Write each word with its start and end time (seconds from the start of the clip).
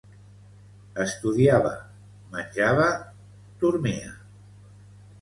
Estudiava, 1.03 1.75
menjava, 2.33 2.91
dormia. 3.65 4.15